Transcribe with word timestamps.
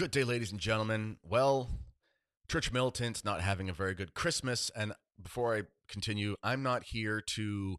Good 0.00 0.12
day, 0.12 0.24
ladies 0.24 0.50
and 0.50 0.58
gentlemen. 0.58 1.18
Well, 1.22 1.68
Church 2.48 2.72
Militant's 2.72 3.22
not 3.22 3.42
having 3.42 3.68
a 3.68 3.74
very 3.74 3.92
good 3.92 4.14
Christmas. 4.14 4.70
And 4.74 4.94
before 5.22 5.54
I 5.54 5.64
continue, 5.90 6.36
I'm 6.42 6.62
not 6.62 6.84
here 6.84 7.20
to, 7.20 7.76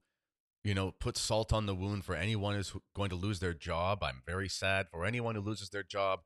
you 0.64 0.76
know, 0.76 0.92
put 0.92 1.18
salt 1.18 1.52
on 1.52 1.66
the 1.66 1.74
wound 1.74 2.06
for 2.06 2.14
anyone 2.14 2.54
who's 2.54 2.74
going 2.96 3.10
to 3.10 3.16
lose 3.16 3.40
their 3.40 3.56
job. 3.56 4.04
I'm 4.04 4.22
very 4.24 4.48
sad 4.48 4.86
for 4.92 5.04
anyone 5.04 5.34
who 5.34 5.42
loses 5.42 5.72
their 5.72 5.82
job. 5.82 6.20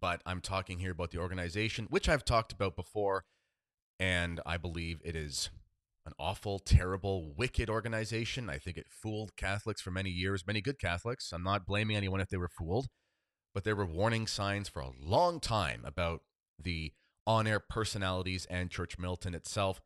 But 0.00 0.22
I'm 0.24 0.40
talking 0.40 0.78
here 0.78 0.92
about 0.92 1.10
the 1.10 1.18
organization, 1.18 1.88
which 1.90 2.08
I've 2.08 2.24
talked 2.24 2.52
about 2.52 2.76
before. 2.76 3.24
And 3.98 4.40
I 4.46 4.56
believe 4.56 5.00
it 5.04 5.16
is 5.16 5.50
an 6.06 6.12
awful, 6.16 6.60
terrible, 6.60 7.34
wicked 7.36 7.68
organization. 7.68 8.48
I 8.48 8.58
think 8.58 8.76
it 8.76 8.86
fooled 8.88 9.34
Catholics 9.34 9.82
for 9.82 9.90
many 9.90 10.10
years, 10.10 10.46
many 10.46 10.60
good 10.60 10.78
Catholics. 10.78 11.32
I'm 11.32 11.42
not 11.42 11.66
blaming 11.66 11.96
anyone 11.96 12.20
if 12.20 12.28
they 12.28 12.36
were 12.36 12.46
fooled 12.56 12.86
but 13.54 13.64
there 13.64 13.76
were 13.76 13.86
warning 13.86 14.26
signs 14.26 14.68
for 14.68 14.80
a 14.80 14.90
long 15.00 15.40
time 15.40 15.82
about 15.84 16.22
the 16.60 16.92
on 17.26 17.46
air 17.46 17.60
personalities 17.60 18.46
and 18.50 18.70
Church 18.70 18.98
Militant 18.98 19.34
itself. 19.34 19.80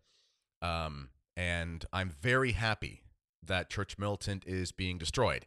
Um, 0.61 1.11
and 1.37 1.85
I'm 1.93 2.11
very 2.11 2.53
happy 2.53 3.03
that 3.45 3.71
Church 3.71 3.99
Militant 3.99 4.45
is 4.47 4.73
being 4.73 4.99
destroyed. 4.99 5.47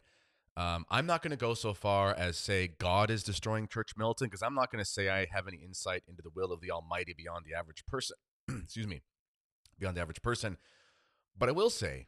Um, 0.56 0.84
I'm 0.90 1.06
not 1.06 1.22
going 1.22 1.30
to 1.30 1.36
go 1.36 1.54
so 1.54 1.74
far 1.74 2.14
as 2.14 2.36
say 2.36 2.68
God 2.78 3.10
is 3.10 3.22
destroying 3.22 3.66
Church 3.66 3.92
Militant 3.96 4.30
because 4.30 4.42
I'm 4.42 4.54
not 4.54 4.70
going 4.70 4.84
to 4.84 4.88
say 4.88 5.08
I 5.08 5.26
have 5.32 5.48
any 5.48 5.58
insight 5.58 6.02
into 6.06 6.22
the 6.22 6.30
will 6.34 6.52
of 6.52 6.60
the 6.60 6.70
Almighty 6.70 7.14
beyond 7.16 7.44
the 7.46 7.58
average 7.58 7.84
person. 7.86 8.16
Excuse 8.48 8.86
me, 8.86 9.02
beyond 9.78 9.96
the 9.96 10.02
average 10.02 10.22
person. 10.22 10.58
But 11.38 11.48
I 11.48 11.52
will 11.52 11.70
say, 11.70 12.06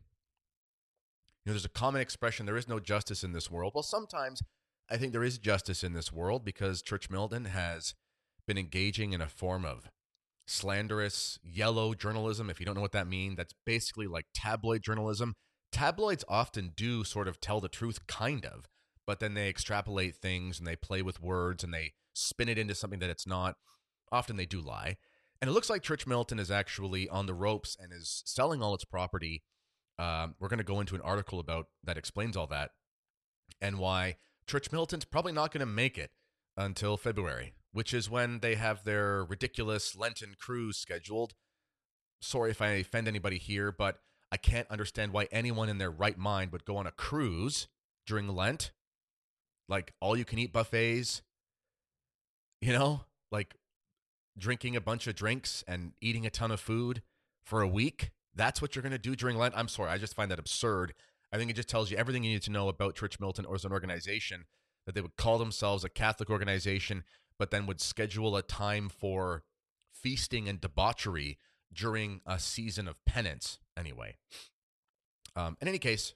you 1.44 1.50
know, 1.50 1.52
there's 1.52 1.64
a 1.64 1.70
common 1.70 2.02
expression: 2.02 2.44
there 2.44 2.56
is 2.56 2.68
no 2.68 2.80
justice 2.80 3.24
in 3.24 3.32
this 3.32 3.50
world. 3.50 3.72
Well, 3.74 3.82
sometimes 3.82 4.42
I 4.90 4.96
think 4.96 5.12
there 5.12 5.24
is 5.24 5.38
justice 5.38 5.82
in 5.82 5.94
this 5.94 6.12
world 6.12 6.44
because 6.44 6.82
Church 6.82 7.08
Militant 7.08 7.48
has 7.48 7.94
been 8.46 8.58
engaging 8.58 9.12
in 9.12 9.20
a 9.20 9.28
form 9.28 9.64
of 9.64 9.88
slanderous 10.46 11.38
yellow 11.42 11.94
journalism. 11.94 12.50
If 12.50 12.60
you 12.60 12.66
don't 12.66 12.74
know 12.74 12.82
what 12.82 12.92
that 12.92 13.08
means, 13.08 13.36
that's 13.36 13.54
basically 13.64 14.06
like 14.06 14.26
tabloid 14.34 14.82
journalism. 14.82 15.34
Tabloids 15.72 16.24
often 16.28 16.72
do 16.76 17.02
sort 17.02 17.28
of 17.28 17.40
tell 17.40 17.60
the 17.60 17.68
truth, 17.68 18.06
kind 18.06 18.44
of, 18.44 18.66
but 19.06 19.20
then 19.20 19.34
they 19.34 19.48
extrapolate 19.48 20.16
things 20.16 20.58
and 20.58 20.68
they 20.68 20.76
play 20.76 21.02
with 21.02 21.20
words 21.20 21.64
and 21.64 21.72
they 21.72 21.92
spin 22.14 22.48
it 22.48 22.58
into 22.58 22.74
something 22.74 23.00
that 23.00 23.10
it's 23.10 23.26
not. 23.26 23.56
Often 24.12 24.36
they 24.36 24.46
do 24.46 24.60
lie. 24.60 24.98
And 25.40 25.48
it 25.48 25.52
looks 25.52 25.68
like 25.68 25.82
Church 25.82 26.06
Militant 26.06 26.40
is 26.40 26.50
actually 26.50 27.08
on 27.08 27.26
the 27.26 27.34
ropes 27.34 27.76
and 27.80 27.92
is 27.92 28.22
selling 28.24 28.62
all 28.62 28.74
its 28.74 28.84
property. 28.84 29.42
Um, 29.98 30.34
we're 30.38 30.48
going 30.48 30.58
to 30.58 30.64
go 30.64 30.80
into 30.80 30.94
an 30.94 31.00
article 31.00 31.40
about 31.40 31.66
that 31.82 31.98
explains 31.98 32.36
all 32.36 32.46
that 32.48 32.70
and 33.60 33.78
why 33.78 34.16
Church 34.48 34.68
probably 34.70 35.32
not 35.32 35.52
going 35.52 35.60
to 35.60 35.66
make 35.66 35.98
it 35.98 36.10
until 36.56 36.96
February, 36.96 37.54
which 37.72 37.94
is 37.94 38.10
when 38.10 38.40
they 38.40 38.54
have 38.54 38.84
their 38.84 39.24
ridiculous 39.24 39.96
Lenten 39.96 40.34
cruise 40.38 40.76
scheduled. 40.76 41.34
Sorry 42.20 42.50
if 42.50 42.62
I 42.62 42.68
offend 42.68 43.08
anybody 43.08 43.38
here, 43.38 43.72
but 43.72 43.98
I 44.30 44.36
can't 44.36 44.70
understand 44.70 45.12
why 45.12 45.28
anyone 45.30 45.68
in 45.68 45.78
their 45.78 45.90
right 45.90 46.18
mind 46.18 46.52
would 46.52 46.64
go 46.64 46.76
on 46.76 46.86
a 46.86 46.92
cruise 46.92 47.68
during 48.06 48.28
Lent. 48.28 48.72
Like 49.68 49.92
all 50.00 50.16
you 50.16 50.24
can 50.24 50.38
eat 50.38 50.52
buffets, 50.52 51.22
you 52.60 52.72
know, 52.72 53.02
like 53.30 53.54
drinking 54.38 54.76
a 54.76 54.80
bunch 54.80 55.06
of 55.06 55.14
drinks 55.14 55.64
and 55.66 55.92
eating 56.00 56.26
a 56.26 56.30
ton 56.30 56.50
of 56.50 56.60
food 56.60 57.02
for 57.44 57.62
a 57.62 57.68
week. 57.68 58.10
That's 58.34 58.60
what 58.60 58.74
you're 58.74 58.82
going 58.82 58.92
to 58.92 58.98
do 58.98 59.14
during 59.14 59.36
Lent. 59.36 59.54
I'm 59.56 59.68
sorry. 59.68 59.90
I 59.90 59.98
just 59.98 60.14
find 60.14 60.30
that 60.30 60.38
absurd. 60.38 60.94
I 61.34 61.36
think 61.36 61.50
it 61.50 61.56
just 61.56 61.68
tells 61.68 61.90
you 61.90 61.96
everything 61.96 62.22
you 62.22 62.30
need 62.30 62.42
to 62.42 62.52
know 62.52 62.68
about 62.68 62.94
Church 62.94 63.18
Militant 63.18 63.48
or 63.48 63.56
as 63.56 63.64
an 63.64 63.72
organization 63.72 64.44
that 64.86 64.94
they 64.94 65.00
would 65.00 65.16
call 65.16 65.36
themselves 65.36 65.82
a 65.82 65.88
Catholic 65.88 66.30
organization, 66.30 67.02
but 67.40 67.50
then 67.50 67.66
would 67.66 67.80
schedule 67.80 68.36
a 68.36 68.42
time 68.42 68.88
for 68.88 69.42
feasting 69.92 70.48
and 70.48 70.60
debauchery 70.60 71.38
during 71.72 72.20
a 72.24 72.38
season 72.38 72.86
of 72.86 73.04
penance. 73.04 73.58
Anyway, 73.76 74.14
um, 75.34 75.56
in 75.60 75.66
any 75.66 75.80
case, 75.80 76.14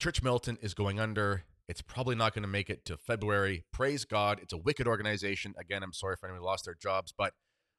Church 0.00 0.20
Militant 0.20 0.58
is 0.62 0.74
going 0.74 0.98
under. 0.98 1.44
It's 1.68 1.80
probably 1.80 2.16
not 2.16 2.34
going 2.34 2.42
to 2.42 2.48
make 2.48 2.70
it 2.70 2.84
to 2.86 2.96
February. 2.96 3.62
Praise 3.72 4.04
God. 4.04 4.40
It's 4.42 4.52
a 4.52 4.58
wicked 4.58 4.88
organization. 4.88 5.54
Again, 5.56 5.84
I'm 5.84 5.92
sorry 5.92 6.16
for 6.18 6.26
anyone 6.26 6.40
who 6.40 6.46
lost 6.46 6.64
their 6.64 6.74
jobs, 6.74 7.14
but 7.16 7.34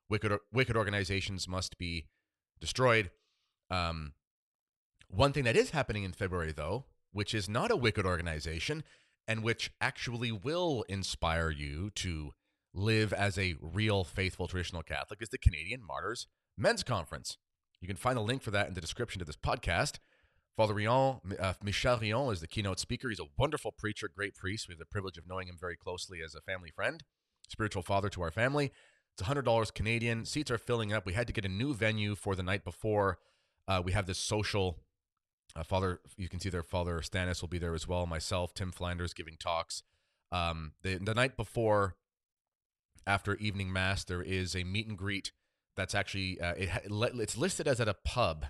wicked 0.09 0.31
wicked 0.53 0.78
organizations 0.78 1.50
must 1.50 1.78
be 1.78 2.08
destroyed. 2.62 3.12
Um, 3.70 4.14
one 5.16 5.31
thing 5.31 5.44
that 5.44 5.56
is 5.56 5.69
happening 5.72 6.03
in 6.03 6.12
February, 6.12 6.51
though, 6.51 6.85
which 7.12 7.34
is 7.34 7.47
not 7.47 7.72
a 7.72 7.75
wicked 7.75 8.06
organization 8.06 8.84
and 9.28 9.44
which 9.44 9.72
actually 9.79 10.31
will 10.31 10.84
inspire 10.90 11.50
you 11.50 11.91
to 11.91 12.34
live 12.74 13.13
as 13.13 13.38
a 13.38 13.56
real 13.62 14.03
faithful 14.03 14.47
traditional 14.47 14.84
Catholic, 14.84 15.22
is 15.22 15.29
the 15.29 15.38
Canadian 15.38 15.85
Martyrs 15.85 16.28
Men's 16.57 16.84
Conference. 16.84 17.38
You 17.79 17.88
can 17.88 17.96
find 17.96 18.18
a 18.18 18.22
link 18.22 18.41
for 18.41 18.52
that 18.52 18.68
in 18.68 18.73
the 18.73 18.81
description 18.81 19.19
to 19.19 19.25
this 19.25 19.38
podcast. 19.38 20.00
Father 20.57 20.73
Rion, 20.73 21.19
uh, 21.40 21.53
Michel 21.63 22.00
Rion 22.00 22.31
is 22.31 22.41
the 22.41 22.47
keynote 22.47 22.79
speaker. 22.79 23.09
He's 23.09 23.19
a 23.19 23.28
wonderful 23.38 23.72
preacher, 23.72 24.09
great 24.13 24.35
priest. 24.35 24.68
We 24.68 24.73
have 24.73 24.79
the 24.79 24.85
privilege 24.85 25.18
of 25.18 25.28
knowing 25.28 25.47
him 25.47 25.57
very 25.59 25.75
closely 25.75 26.19
as 26.23 26.35
a 26.35 26.41
family 26.41 26.69
friend, 26.69 27.03
spiritual 27.50 27.84
father 27.84 28.09
to 28.09 28.22
our 28.22 28.31
family. 28.31 28.72
It's 29.18 29.28
$100 29.28 29.73
Canadian. 29.73 30.25
Seats 30.25 30.52
are 30.52 30.57
filling 30.57 30.91
up. 30.91 31.06
We 31.06 31.13
had 31.13 31.28
to 31.28 31.34
get 31.34 31.46
a 31.46 31.50
new 31.50 31.73
venue 31.73 32.16
for 32.16 32.35
the 32.35 32.44
night 32.44 32.63
before. 32.63 33.19
Uh, 33.68 33.81
we 33.84 33.91
have 33.94 34.06
this 34.06 34.18
social 34.18 34.79
uh, 35.56 35.64
Father, 35.64 36.00
you 36.18 36.30
can 36.30 36.40
see 36.40 36.50
there, 36.50 36.64
Father 36.64 37.00
Stanis 37.00 37.42
will 37.42 37.50
be 37.50 37.59
there 37.59 37.76
as 37.76 37.88
well. 37.88 38.06
Myself, 38.06 38.54
Tim 38.54 38.72
Flanders 38.72 39.14
giving 39.14 39.38
talks. 39.38 39.84
Um, 40.31 40.74
the, 40.81 40.96
the 40.96 41.14
night 41.14 41.38
before, 41.38 41.96
after 43.06 43.36
evening 43.36 43.72
mass, 43.72 44.03
there 44.03 44.22
is 44.22 44.56
a 44.56 44.64
meet 44.64 44.88
and 44.88 44.98
greet 44.98 45.32
that's 45.76 45.96
actually 45.96 46.40
uh, 46.40 46.53
it, 46.53 46.70
it's 46.90 47.38
listed 47.38 47.68
as 47.68 47.80
at 47.80 47.88
a 47.88 47.94
pub 47.94 48.46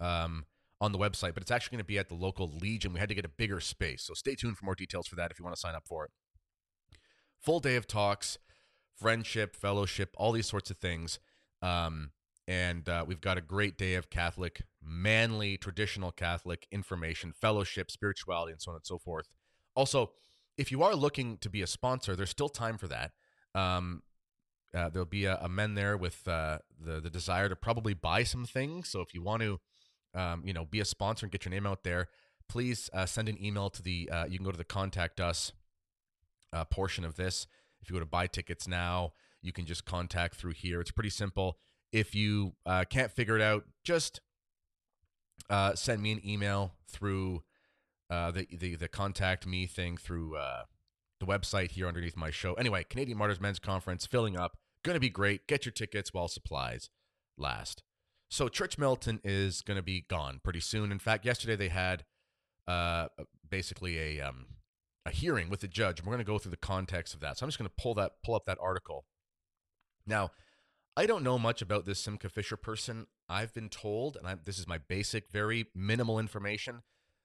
um, 0.00 0.44
on 0.80 0.92
the 0.92 0.98
website, 0.98 1.34
but 1.34 1.42
it's 1.42 1.50
actually 1.50 1.76
going 1.76 1.84
to 1.84 1.88
be 1.88 1.98
at 1.98 2.08
the 2.08 2.14
local 2.14 2.50
Legion. 2.60 2.92
We 2.92 3.00
had 3.00 3.08
to 3.08 3.14
get 3.14 3.24
a 3.24 3.30
bigger 3.30 3.60
space, 3.60 4.02
so 4.02 4.14
stay 4.14 4.34
tuned 4.34 4.58
for 4.58 4.64
more 4.64 4.74
details 4.74 5.06
for 5.06 5.16
that 5.16 5.30
if 5.30 5.38
you 5.38 5.44
want 5.44 5.56
to 5.56 5.60
sign 5.60 5.74
up 5.74 5.86
for 5.86 6.04
it. 6.04 6.10
Full 7.40 7.60
day 7.60 7.76
of 7.76 7.86
talks, 7.86 8.38
friendship, 8.94 9.56
fellowship, 9.56 10.14
all 10.16 10.32
these 10.32 10.46
sorts 10.46 10.70
of 10.70 10.78
things. 10.78 11.18
Um, 11.60 12.10
and 12.52 12.86
uh, 12.86 13.02
we've 13.06 13.20
got 13.22 13.38
a 13.38 13.40
great 13.40 13.78
day 13.78 13.94
of 13.94 14.10
Catholic, 14.10 14.62
manly, 14.84 15.56
traditional 15.56 16.12
Catholic 16.12 16.66
information, 16.70 17.32
fellowship, 17.32 17.90
spirituality, 17.90 18.52
and 18.52 18.60
so 18.60 18.72
on 18.72 18.76
and 18.76 18.84
so 18.84 18.98
forth. 18.98 19.26
Also, 19.74 20.10
if 20.58 20.70
you 20.70 20.82
are 20.82 20.94
looking 20.94 21.38
to 21.38 21.48
be 21.48 21.62
a 21.62 21.66
sponsor, 21.66 22.14
there's 22.14 22.28
still 22.28 22.50
time 22.50 22.76
for 22.76 22.88
that. 22.88 23.12
Um, 23.54 24.02
uh, 24.76 24.90
there'll 24.90 25.06
be 25.06 25.24
a, 25.24 25.38
a, 25.40 25.48
men 25.48 25.74
there 25.74 25.96
with 25.96 26.28
uh, 26.28 26.58
the 26.78 27.00
the 27.00 27.10
desire 27.10 27.48
to 27.48 27.56
probably 27.56 27.94
buy 27.94 28.22
some 28.22 28.44
things. 28.44 28.90
So 28.90 29.00
if 29.00 29.14
you 29.14 29.22
want 29.22 29.42
to, 29.42 29.60
um, 30.14 30.42
you 30.44 30.52
know, 30.52 30.66
be 30.66 30.80
a 30.80 30.84
sponsor 30.84 31.24
and 31.24 31.32
get 31.32 31.46
your 31.46 31.52
name 31.52 31.66
out 31.66 31.84
there, 31.84 32.08
please 32.50 32.90
uh, 32.92 33.06
send 33.06 33.30
an 33.30 33.42
email 33.42 33.70
to 33.70 33.82
the. 33.82 34.10
Uh, 34.12 34.24
you 34.28 34.36
can 34.36 34.44
go 34.44 34.52
to 34.52 34.58
the 34.58 34.64
contact 34.64 35.20
us 35.20 35.52
uh, 36.52 36.64
portion 36.66 37.04
of 37.04 37.16
this. 37.16 37.46
If 37.80 37.88
you 37.88 37.94
go 37.94 38.00
to 38.00 38.06
buy 38.06 38.26
tickets 38.26 38.68
now, 38.68 39.12
you 39.40 39.52
can 39.52 39.64
just 39.64 39.86
contact 39.86 40.34
through 40.34 40.52
here. 40.52 40.82
It's 40.82 40.92
pretty 40.92 41.10
simple. 41.10 41.58
If 41.92 42.14
you 42.14 42.54
uh, 42.64 42.84
can't 42.88 43.10
figure 43.10 43.36
it 43.36 43.42
out, 43.42 43.64
just 43.84 44.20
uh, 45.50 45.74
send 45.74 46.02
me 46.02 46.12
an 46.12 46.20
email 46.26 46.74
through 46.88 47.42
uh, 48.10 48.30
the, 48.30 48.46
the 48.50 48.74
the 48.76 48.88
contact 48.88 49.46
me 49.46 49.66
thing 49.66 49.96
through 49.96 50.36
uh, 50.36 50.62
the 51.20 51.26
website 51.26 51.72
here 51.72 51.86
underneath 51.86 52.16
my 52.16 52.30
show. 52.30 52.54
Anyway, 52.54 52.84
Canadian 52.88 53.18
Martyrs 53.18 53.40
Men's 53.40 53.58
Conference 53.58 54.06
filling 54.06 54.36
up, 54.36 54.58
going 54.82 54.94
to 54.94 55.00
be 55.00 55.10
great. 55.10 55.46
Get 55.46 55.64
your 55.64 55.72
tickets 55.72 56.12
while 56.12 56.28
supplies 56.28 56.90
last. 57.38 57.82
So 58.30 58.48
Church 58.48 58.78
Militant 58.78 59.20
is 59.24 59.60
going 59.60 59.76
to 59.76 59.82
be 59.82 60.04
gone 60.08 60.40
pretty 60.42 60.60
soon. 60.60 60.90
In 60.90 60.98
fact, 60.98 61.24
yesterday 61.24 61.56
they 61.56 61.68
had 61.68 62.04
uh, 62.66 63.08
basically 63.48 63.98
a 63.98 64.26
um, 64.26 64.46
a 65.04 65.10
hearing 65.10 65.50
with 65.50 65.60
the 65.60 65.68
judge. 65.68 66.02
We're 66.02 66.12
going 66.12 66.18
to 66.18 66.24
go 66.24 66.38
through 66.38 66.50
the 66.52 66.56
context 66.56 67.12
of 67.14 67.20
that. 67.20 67.38
So 67.38 67.44
I'm 67.44 67.48
just 67.48 67.58
going 67.58 67.68
to 67.68 67.82
pull 67.82 67.94
that 67.94 68.12
pull 68.24 68.34
up 68.34 68.46
that 68.46 68.58
article. 68.60 69.04
Now, 70.06 70.30
I 70.96 71.06
don't 71.06 71.24
know 71.24 71.38
much 71.38 71.62
about 71.62 71.86
this 71.86 71.98
Simcha 71.98 72.28
Fisher 72.28 72.56
person. 72.56 73.06
I've 73.28 73.54
been 73.54 73.70
told, 73.70 74.16
and 74.16 74.26
I, 74.26 74.36
this 74.44 74.58
is 74.58 74.68
my 74.68 74.78
basic, 74.78 75.30
very 75.30 75.66
minimal 75.74 76.18
information, 76.18 76.82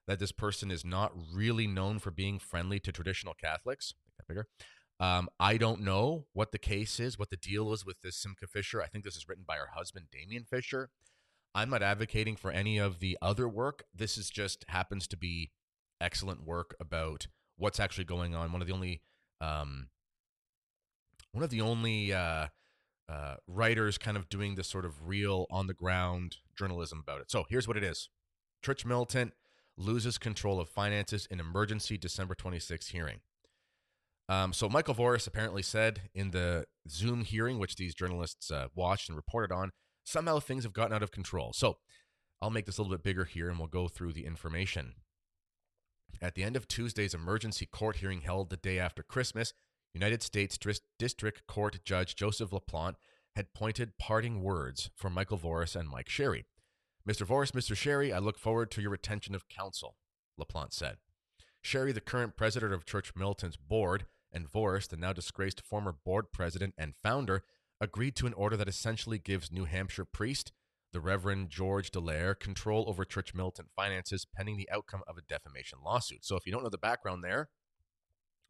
that 0.08 0.20
this 0.20 0.32
person 0.32 0.72
is 0.72 0.86
not 0.86 1.12
really 1.34 1.68
known 1.68 2.00
for 2.00 2.12
being 2.12 2.40
friendly 2.40 2.80
to 2.80 2.94
traditional 2.94 3.34
Catholics. 3.34 3.94
Make 4.06 4.16
that 4.18 4.28
bigger. 4.28 4.48
Um, 5.00 5.30
I 5.38 5.58
don't 5.58 5.82
know 5.82 6.28
what 6.34 6.54
the 6.54 6.58
case 6.58 7.00
is, 7.00 7.20
what 7.20 7.30
the 7.30 7.38
deal 7.38 7.74
is 7.74 7.86
with 7.86 8.02
this 8.02 8.16
Simcha 8.16 8.48
Fisher. 8.48 8.82
I 8.82 8.88
think 8.88 9.04
this 9.04 9.18
is 9.18 9.28
written 9.28 9.44
by 9.46 9.58
her 9.58 9.72
husband, 9.76 10.08
Damien 10.12 10.46
Fisher. 10.46 10.90
I'm 11.54 11.70
not 11.70 11.84
advocating 11.84 12.38
for 12.38 12.52
any 12.52 12.78
of 12.78 13.00
the 13.00 13.18
other 13.22 13.50
work. 13.50 13.84
This 13.94 14.18
is 14.18 14.30
just 14.30 14.64
happens 14.70 15.08
to 15.08 15.18
be 15.18 15.52
excellent 16.00 16.46
work 16.46 16.74
about 16.80 17.28
what's 17.58 17.80
actually 17.80 18.06
going 18.06 18.34
on. 18.34 18.54
One 18.54 18.62
of 18.62 18.68
the 18.68 18.74
only, 18.74 19.02
um, 19.42 19.90
one 21.34 21.44
of 21.44 21.50
the 21.50 21.62
only 21.62 22.14
uh, 22.14 22.48
uh, 23.10 23.36
writers 23.48 23.98
kind 23.98 24.18
of 24.18 24.30
doing 24.30 24.56
this 24.56 24.68
sort 24.68 24.86
of 24.86 25.08
real 25.08 25.46
on 25.50 25.68
the 25.68 25.74
ground 25.74 26.38
journalism 26.58 27.00
about 27.00 27.22
it. 27.22 27.32
So 27.32 27.46
here's 27.50 27.68
what 27.68 27.78
it 27.78 27.84
is 27.84 28.10
Church 28.64 28.86
Militant 28.86 29.34
loses 29.78 30.18
control 30.18 30.60
of 30.60 30.70
finances 30.70 31.28
in 31.30 31.40
emergency 31.40 31.98
December 31.98 32.36
26 32.36 32.88
hearing. 32.90 33.20
Um, 34.30 34.52
so 34.52 34.68
Michael 34.68 34.96
Voris 34.96 35.28
apparently 35.28 35.62
said 35.62 36.02
in 36.14 36.32
the 36.32 36.66
Zoom 36.90 37.24
hearing, 37.24 37.60
which 37.60 37.76
these 37.76 37.96
journalists 37.96 38.52
uh, 38.52 38.68
watched 38.76 39.08
and 39.08 39.16
reported 39.16 39.54
on, 39.54 39.72
somehow 40.04 40.40
things 40.40 40.64
have 40.64 40.74
gotten 40.74 40.94
out 40.94 41.04
of 41.04 41.12
control. 41.12 41.54
So 41.54 41.78
I'll 42.42 42.50
make 42.50 42.66
this 42.66 42.78
a 42.78 42.82
little 42.82 42.96
bit 42.96 43.04
bigger 43.04 43.26
here 43.26 43.50
and 43.50 43.58
we'll 43.58 43.68
go 43.68 43.88
through 43.88 44.14
the 44.14 44.26
information. 44.26 44.96
At 46.22 46.36
the 46.36 46.44
end 46.44 46.56
of 46.56 46.68
Tuesday's 46.68 47.14
emergency 47.14 47.66
court 47.66 47.98
hearing 47.98 48.22
held 48.22 48.50
the 48.50 48.58
day 48.58 48.80
after 48.80 49.04
Christmas, 49.04 49.54
United 49.98 50.22
States 50.22 50.60
District 51.00 51.48
Court 51.48 51.80
Judge 51.84 52.16
Joseph 52.16 52.52
LaPlante 52.52 52.98
had 53.36 53.54
pointed 53.54 53.98
parting 53.98 54.44
words 54.44 54.92
for 54.96 55.10
Michael 55.10 55.40
Voris 55.40 55.76
and 55.76 55.90
Mike 55.90 56.08
Sherry. 56.08 56.46
Mr. 57.08 57.26
Voris, 57.26 57.52
Mr. 57.52 57.76
Sherry, 57.76 58.14
I 58.14 58.20
look 58.20 58.38
forward 58.38 58.70
to 58.72 58.82
your 58.82 58.92
retention 58.92 59.34
of 59.34 59.50
counsel, 59.50 59.96
LaPlante 60.40 60.74
said. 60.74 60.98
Sherry, 61.64 61.92
the 61.92 62.00
current 62.00 62.38
president 62.38 62.74
of 62.74 62.86
Church 62.86 63.14
Militant 63.16 63.58
board, 63.68 64.06
and 64.32 64.48
Voris, 64.48 64.88
the 64.88 64.98
now 64.98 65.14
disgraced 65.14 65.66
former 65.66 65.96
board 66.06 66.32
president 66.32 66.76
and 66.78 66.94
founder, 67.02 67.44
agreed 67.82 68.16
to 68.18 68.28
an 68.28 68.34
order 68.34 68.56
that 68.56 68.68
essentially 68.68 69.18
gives 69.18 69.52
New 69.52 69.66
Hampshire 69.66 70.06
priest, 70.06 70.52
the 70.94 71.00
Reverend 71.00 71.50
George 71.50 71.90
Dallaire, 71.90 72.40
control 72.40 72.86
over 72.88 73.04
Church 73.04 73.34
Militant 73.34 73.70
finances 73.76 74.26
pending 74.26 74.58
the 74.58 74.70
outcome 74.72 75.02
of 75.08 75.18
a 75.18 75.22
defamation 75.22 75.80
lawsuit. 75.84 76.24
So 76.24 76.36
if 76.36 76.46
you 76.46 76.52
don't 76.52 76.64
know 76.64 76.70
the 76.70 76.78
background 76.78 77.24
there, 77.24 77.50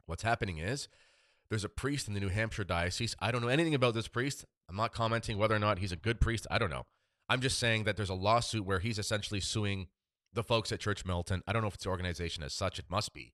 what's 0.06 0.22
happening 0.22 0.58
is 0.58 0.88
there's 1.50 1.64
a 1.64 1.68
priest 1.68 2.08
in 2.08 2.14
the 2.14 2.20
New 2.20 2.28
Hampshire 2.28 2.64
diocese. 2.64 3.16
I 3.20 3.30
don't 3.30 3.42
know 3.42 3.48
anything 3.48 3.74
about 3.74 3.94
this 3.94 4.08
priest. 4.08 4.44
I'm 4.68 4.76
not 4.76 4.92
commenting 4.92 5.38
whether 5.38 5.54
or 5.54 5.58
not 5.58 5.78
he's 5.78 5.92
a 5.92 5.96
good 5.96 6.20
priest. 6.20 6.46
I 6.50 6.58
don't 6.58 6.70
know. 6.70 6.86
I'm 7.28 7.40
just 7.40 7.58
saying 7.58 7.84
that 7.84 7.96
there's 7.96 8.10
a 8.10 8.14
lawsuit 8.14 8.64
where 8.64 8.78
he's 8.78 8.98
essentially 8.98 9.40
suing 9.40 9.88
the 10.32 10.42
folks 10.42 10.72
at 10.72 10.80
Church 10.80 11.04
Militant. 11.04 11.42
I 11.46 11.52
don't 11.52 11.62
know 11.62 11.68
if 11.68 11.74
it's 11.74 11.84
the 11.84 11.90
organization 11.90 12.42
as 12.42 12.52
such. 12.52 12.78
It 12.78 12.86
must 12.90 13.14
be. 13.14 13.32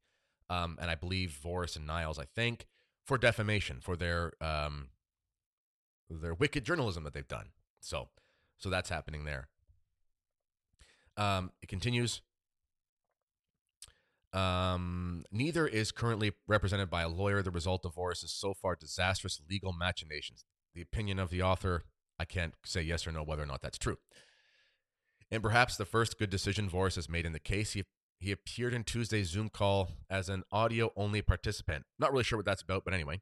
Um, 0.50 0.78
and 0.80 0.90
I 0.90 0.94
believe 0.94 1.38
Voris 1.42 1.76
and 1.76 1.86
Niles, 1.86 2.18
I 2.18 2.24
think, 2.34 2.66
for 3.04 3.18
defamation 3.18 3.80
for 3.80 3.96
their 3.96 4.32
um, 4.40 4.88
their 6.10 6.34
wicked 6.34 6.64
journalism 6.64 7.04
that 7.04 7.14
they've 7.14 7.26
done. 7.26 7.50
So, 7.80 8.08
so 8.58 8.70
that's 8.70 8.90
happening 8.90 9.24
there. 9.24 9.48
Um, 11.16 11.50
it 11.62 11.68
continues. 11.68 12.22
Um, 14.34 15.24
neither 15.30 15.66
is 15.66 15.92
currently 15.92 16.32
represented 16.48 16.90
by 16.90 17.02
a 17.02 17.08
lawyer. 17.08 17.40
The 17.40 17.52
result 17.52 17.84
of 17.84 17.94
Voris 17.94 18.24
is 18.24 18.32
so 18.32 18.52
far 18.52 18.74
disastrous 18.74 19.40
legal 19.48 19.72
machinations. 19.72 20.44
The 20.74 20.82
opinion 20.82 21.20
of 21.20 21.30
the 21.30 21.40
author, 21.40 21.84
I 22.18 22.24
can't 22.24 22.54
say 22.64 22.82
yes 22.82 23.06
or 23.06 23.12
no 23.12 23.22
whether 23.22 23.44
or 23.44 23.46
not 23.46 23.62
that's 23.62 23.78
true. 23.78 23.98
And 25.30 25.42
perhaps 25.42 25.76
the 25.76 25.84
first 25.84 26.18
good 26.18 26.30
decision 26.30 26.68
Voris 26.68 26.96
has 26.96 27.08
made 27.08 27.26
in 27.26 27.32
the 27.32 27.38
case, 27.38 27.74
he, 27.74 27.84
he 28.18 28.32
appeared 28.32 28.74
in 28.74 28.82
Tuesday's 28.82 29.30
Zoom 29.30 29.48
call 29.48 29.90
as 30.10 30.28
an 30.28 30.42
audio 30.50 30.90
only 30.96 31.22
participant. 31.22 31.84
Not 31.98 32.10
really 32.10 32.24
sure 32.24 32.38
what 32.38 32.46
that's 32.46 32.62
about, 32.62 32.84
but 32.84 32.92
anyway. 32.92 33.20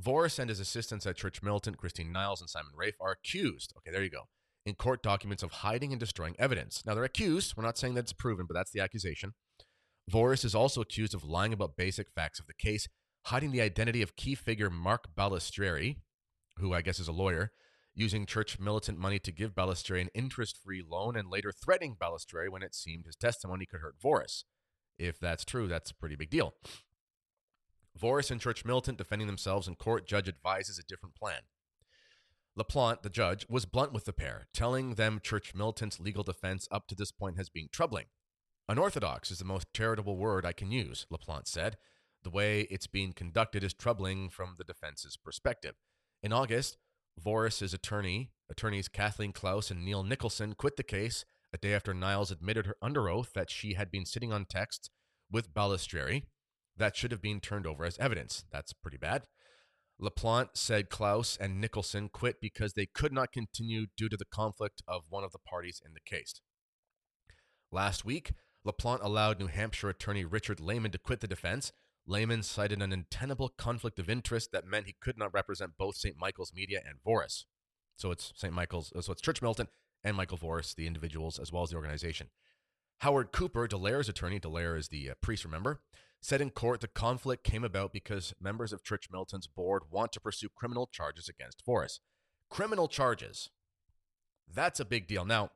Voris 0.00 0.38
and 0.38 0.48
his 0.48 0.60
assistants 0.60 1.06
at 1.06 1.16
Church 1.16 1.42
Militant, 1.42 1.76
Christine 1.76 2.12
Niles 2.12 2.40
and 2.40 2.48
Simon 2.48 2.72
Rafe, 2.76 2.96
are 3.00 3.12
accused. 3.12 3.74
Okay, 3.78 3.92
there 3.92 4.02
you 4.02 4.10
go. 4.10 4.22
In 4.64 4.74
court 4.74 5.02
documents 5.02 5.42
of 5.42 5.50
hiding 5.50 5.92
and 5.92 5.98
destroying 5.98 6.36
evidence. 6.38 6.84
Now, 6.86 6.94
they're 6.94 7.02
accused. 7.02 7.56
We're 7.56 7.64
not 7.64 7.78
saying 7.78 7.94
that 7.94 8.02
it's 8.02 8.12
proven, 8.12 8.46
but 8.46 8.54
that's 8.54 8.70
the 8.70 8.80
accusation. 8.80 9.34
Voris 10.10 10.44
is 10.44 10.54
also 10.54 10.80
accused 10.80 11.14
of 11.14 11.24
lying 11.24 11.52
about 11.52 11.76
basic 11.76 12.10
facts 12.10 12.40
of 12.40 12.46
the 12.46 12.54
case, 12.54 12.88
hiding 13.26 13.52
the 13.52 13.60
identity 13.60 14.02
of 14.02 14.16
key 14.16 14.34
figure 14.34 14.70
Mark 14.70 15.14
Balistreri, 15.14 15.96
who 16.58 16.74
I 16.74 16.82
guess 16.82 16.98
is 16.98 17.08
a 17.08 17.12
lawyer, 17.12 17.52
using 17.94 18.26
church 18.26 18.58
militant 18.58 18.98
money 18.98 19.18
to 19.18 19.32
give 19.32 19.54
Balistreri 19.54 20.00
an 20.00 20.08
interest 20.14 20.56
free 20.56 20.82
loan 20.86 21.16
and 21.16 21.30
later 21.30 21.52
threatening 21.52 21.96
Balistreri 22.00 22.48
when 22.50 22.62
it 22.62 22.74
seemed 22.74 23.06
his 23.06 23.16
testimony 23.16 23.66
could 23.66 23.80
hurt 23.80 24.00
Voris. 24.02 24.44
If 24.98 25.18
that's 25.18 25.44
true, 25.44 25.68
that's 25.68 25.90
a 25.90 25.94
pretty 25.94 26.16
big 26.16 26.30
deal. 26.30 26.54
Voris 28.00 28.30
and 28.30 28.40
Church 28.40 28.64
Militant 28.64 28.98
defending 28.98 29.26
themselves 29.26 29.68
in 29.68 29.74
court, 29.74 30.06
judge 30.06 30.28
advises 30.28 30.78
a 30.78 30.82
different 30.82 31.14
plan. 31.14 31.42
LaPlante, 32.58 33.02
the 33.02 33.10
judge, 33.10 33.46
was 33.48 33.64
blunt 33.64 33.92
with 33.92 34.04
the 34.04 34.12
pair, 34.12 34.46
telling 34.52 34.94
them 34.94 35.20
Church 35.22 35.54
Militant's 35.54 36.00
legal 36.00 36.22
defense 36.22 36.68
up 36.70 36.86
to 36.88 36.94
this 36.94 37.10
point 37.10 37.36
has 37.36 37.48
been 37.48 37.68
troubling. 37.70 38.06
Unorthodox 38.68 39.30
is 39.30 39.38
the 39.38 39.44
most 39.44 39.66
charitable 39.74 40.16
word 40.16 40.46
I 40.46 40.52
can 40.52 40.70
use, 40.70 41.06
LaPlante 41.12 41.48
said. 41.48 41.76
The 42.22 42.30
way 42.30 42.62
it's 42.70 42.86
being 42.86 43.12
conducted 43.12 43.64
is 43.64 43.74
troubling 43.74 44.28
from 44.30 44.54
the 44.56 44.64
defense's 44.64 45.16
perspective. 45.16 45.74
In 46.22 46.32
August, 46.32 46.78
Voris's 47.18 47.74
attorney, 47.74 48.30
attorneys 48.48 48.88
Kathleen 48.88 49.32
Klaus 49.32 49.70
and 49.70 49.84
Neil 49.84 50.04
Nicholson, 50.04 50.54
quit 50.54 50.76
the 50.76 50.82
case 50.82 51.24
a 51.52 51.58
day 51.58 51.74
after 51.74 51.92
Niles 51.92 52.30
admitted 52.30 52.66
her 52.66 52.76
under 52.80 53.08
oath 53.08 53.32
that 53.34 53.50
she 53.50 53.74
had 53.74 53.90
been 53.90 54.06
sitting 54.06 54.32
on 54.32 54.46
texts 54.46 54.88
with 55.30 55.52
Balistreri 55.52 56.22
that 56.76 56.96
should 56.96 57.10
have 57.10 57.22
been 57.22 57.40
turned 57.40 57.66
over 57.66 57.84
as 57.84 57.98
evidence. 57.98 58.44
That's 58.50 58.72
pretty 58.72 58.96
bad. 58.96 59.24
LaPlante 60.00 60.50
said 60.54 60.90
Klaus 60.90 61.36
and 61.40 61.60
Nicholson 61.60 62.08
quit 62.08 62.36
because 62.40 62.72
they 62.72 62.86
could 62.86 63.12
not 63.12 63.32
continue 63.32 63.86
due 63.96 64.08
to 64.08 64.16
the 64.16 64.24
conflict 64.24 64.82
of 64.88 65.02
one 65.08 65.22
of 65.22 65.32
the 65.32 65.38
parties 65.38 65.80
in 65.84 65.92
the 65.92 66.00
case. 66.00 66.40
Last 67.70 68.04
week, 68.04 68.32
LaPlante 68.66 69.02
allowed 69.02 69.38
New 69.40 69.48
Hampshire 69.48 69.88
attorney 69.88 70.24
Richard 70.24 70.60
Lehman 70.60 70.92
to 70.92 70.98
quit 70.98 71.20
the 71.20 71.26
defense. 71.26 71.72
Lehman 72.06 72.42
cited 72.42 72.82
an 72.82 72.92
untenable 72.92 73.48
conflict 73.48 73.98
of 73.98 74.10
interest 74.10 74.50
that 74.52 74.66
meant 74.66 74.86
he 74.86 74.96
could 75.00 75.18
not 75.18 75.32
represent 75.34 75.76
both 75.78 75.96
St. 75.96 76.16
Michael's 76.18 76.52
Media 76.54 76.80
and 76.86 76.98
Voris. 77.04 77.44
So 77.96 78.10
it's 78.10 78.32
St. 78.36 78.52
Michael's, 78.52 78.92
so 79.00 79.12
it's 79.12 79.20
Church 79.20 79.42
Militant 79.42 79.68
and 80.02 80.16
Michael 80.16 80.38
Voris, 80.38 80.74
the 80.74 80.86
individuals, 80.86 81.38
as 81.38 81.52
well 81.52 81.62
as 81.62 81.70
the 81.70 81.76
organization. 81.76 82.30
Howard 82.98 83.32
Cooper, 83.32 83.66
Dallaire's 83.66 84.08
attorney, 84.08 84.38
Dallaire 84.38 84.78
is 84.78 84.88
the 84.88 85.10
uh, 85.10 85.14
priest, 85.20 85.44
remember, 85.44 85.80
said 86.20 86.40
in 86.40 86.50
court 86.50 86.80
the 86.80 86.88
conflict 86.88 87.44
came 87.44 87.64
about 87.64 87.92
because 87.92 88.34
members 88.40 88.72
of 88.72 88.84
Church 88.84 89.08
Militant's 89.10 89.48
board 89.48 89.82
want 89.90 90.12
to 90.12 90.20
pursue 90.20 90.48
criminal 90.48 90.86
charges 90.86 91.28
against 91.28 91.64
Voris. 91.66 91.98
Criminal 92.48 92.86
charges. 92.86 93.50
That's 94.52 94.80
a 94.80 94.84
big 94.84 95.06
deal. 95.06 95.24
Now, 95.24 95.50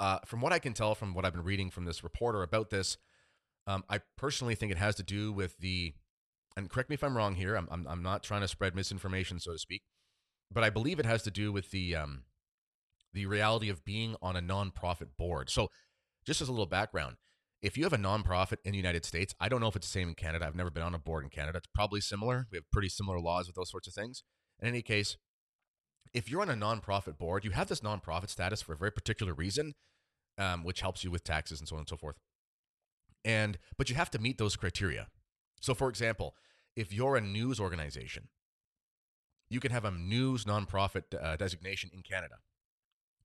uh, 0.00 0.18
from 0.26 0.40
what 0.40 0.52
I 0.52 0.58
can 0.58 0.72
tell 0.72 0.94
from 0.94 1.14
what 1.14 1.24
I've 1.24 1.32
been 1.32 1.44
reading 1.44 1.70
from 1.70 1.84
this 1.84 2.04
reporter 2.04 2.42
about 2.42 2.70
this, 2.70 2.96
um, 3.66 3.84
I 3.88 4.00
personally 4.16 4.54
think 4.54 4.72
it 4.72 4.78
has 4.78 4.94
to 4.96 5.02
do 5.02 5.32
with 5.32 5.58
the, 5.58 5.94
and 6.56 6.70
correct 6.70 6.88
me 6.88 6.94
if 6.94 7.04
I'm 7.04 7.16
wrong 7.16 7.34
here. 7.34 7.54
I'm, 7.54 7.68
I'm, 7.70 7.86
I'm 7.86 8.02
not 8.02 8.22
trying 8.22 8.40
to 8.40 8.48
spread 8.48 8.74
misinformation, 8.74 9.40
so 9.40 9.52
to 9.52 9.58
speak, 9.58 9.82
but 10.50 10.64
I 10.64 10.70
believe 10.70 10.98
it 10.98 11.06
has 11.06 11.22
to 11.24 11.30
do 11.30 11.52
with 11.52 11.70
the 11.70 11.94
um, 11.94 12.24
the 13.12 13.26
reality 13.26 13.68
of 13.68 13.84
being 13.84 14.16
on 14.22 14.36
a 14.36 14.40
nonprofit 14.40 15.08
board. 15.18 15.50
So, 15.50 15.68
just 16.26 16.40
as 16.40 16.48
a 16.48 16.52
little 16.52 16.66
background, 16.66 17.16
if 17.62 17.76
you 17.76 17.84
have 17.84 17.92
a 17.92 17.98
nonprofit 17.98 18.58
in 18.64 18.72
the 18.72 18.76
United 18.76 19.04
States, 19.04 19.34
I 19.40 19.48
don't 19.48 19.60
know 19.60 19.68
if 19.68 19.76
it's 19.76 19.86
the 19.86 19.92
same 19.92 20.08
in 20.08 20.14
Canada. 20.14 20.46
I've 20.46 20.54
never 20.54 20.70
been 20.70 20.82
on 20.82 20.94
a 20.94 20.98
board 20.98 21.24
in 21.24 21.30
Canada. 21.30 21.58
It's 21.58 21.68
probably 21.74 22.00
similar. 22.00 22.46
We 22.50 22.56
have 22.56 22.70
pretty 22.70 22.88
similar 22.88 23.18
laws 23.18 23.46
with 23.46 23.56
those 23.56 23.70
sorts 23.70 23.88
of 23.88 23.94
things. 23.94 24.22
In 24.60 24.68
any 24.68 24.82
case, 24.82 25.16
if 26.12 26.30
you're 26.30 26.42
on 26.42 26.50
a 26.50 26.54
nonprofit 26.54 27.18
board, 27.18 27.44
you 27.44 27.50
have 27.52 27.68
this 27.68 27.80
nonprofit 27.80 28.30
status 28.30 28.62
for 28.62 28.72
a 28.72 28.76
very 28.76 28.92
particular 28.92 29.32
reason, 29.32 29.74
um, 30.36 30.64
which 30.64 30.80
helps 30.80 31.04
you 31.04 31.10
with 31.10 31.24
taxes 31.24 31.60
and 31.60 31.68
so 31.68 31.76
on 31.76 31.80
and 31.80 31.88
so 31.88 31.96
forth. 31.96 32.16
And 33.24 33.58
but 33.76 33.88
you 33.90 33.96
have 33.96 34.10
to 34.12 34.18
meet 34.18 34.38
those 34.38 34.56
criteria. 34.56 35.08
So, 35.60 35.74
for 35.74 35.88
example, 35.88 36.34
if 36.76 36.92
you're 36.92 37.16
a 37.16 37.20
news 37.20 37.58
organization, 37.58 38.28
you 39.50 39.60
can 39.60 39.72
have 39.72 39.84
a 39.84 39.90
news 39.90 40.44
nonprofit 40.44 41.02
uh, 41.20 41.36
designation 41.36 41.90
in 41.92 42.02
Canada. 42.02 42.36